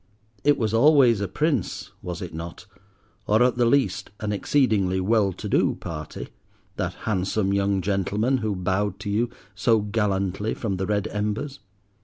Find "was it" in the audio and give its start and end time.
2.01-2.33